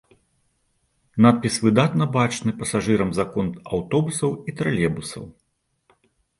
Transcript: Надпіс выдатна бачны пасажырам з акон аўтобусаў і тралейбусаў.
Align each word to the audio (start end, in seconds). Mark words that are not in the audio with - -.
Надпіс 1.25 1.57
выдатна 1.65 2.07
бачны 2.17 2.51
пасажырам 2.63 3.09
з 3.19 3.23
акон 3.27 3.47
аўтобусаў 3.79 4.29
і 4.49 4.59
тралейбусаў. 4.59 5.33